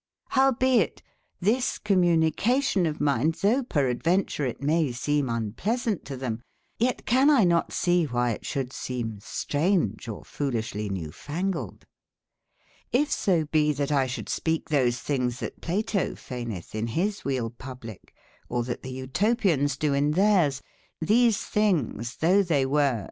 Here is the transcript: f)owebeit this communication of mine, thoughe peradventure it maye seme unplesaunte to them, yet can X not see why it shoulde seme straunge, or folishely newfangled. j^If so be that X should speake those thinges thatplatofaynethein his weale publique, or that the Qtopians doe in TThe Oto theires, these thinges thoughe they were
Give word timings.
f)owebeit 0.31 1.01
this 1.39 1.77
communication 1.77 2.87
of 2.87 2.99
mine, 2.99 3.31
thoughe 3.31 3.69
peradventure 3.69 4.43
it 4.47 4.59
maye 4.59 4.89
seme 4.89 5.25
unplesaunte 5.29 6.03
to 6.05 6.17
them, 6.17 6.41
yet 6.79 7.05
can 7.05 7.29
X 7.29 7.45
not 7.45 7.71
see 7.71 8.05
why 8.05 8.31
it 8.31 8.41
shoulde 8.43 8.71
seme 8.73 9.19
straunge, 9.21 10.07
or 10.09 10.23
folishely 10.25 10.89
newfangled. 10.89 11.85
j^If 12.91 13.09
so 13.09 13.45
be 13.45 13.71
that 13.73 13.91
X 13.91 14.13
should 14.13 14.27
speake 14.27 14.69
those 14.69 14.97
thinges 14.99 15.39
thatplatofaynethein 15.39 16.89
his 16.89 17.23
weale 17.23 17.51
publique, 17.51 18.15
or 18.49 18.63
that 18.63 18.81
the 18.81 19.05
Qtopians 19.07 19.77
doe 19.77 19.93
in 19.93 20.13
TThe 20.13 20.13
Oto 20.13 20.19
theires, 20.19 20.61
these 20.99 21.37
thinges 21.45 22.15
thoughe 22.19 22.47
they 22.47 22.65
were 22.65 22.99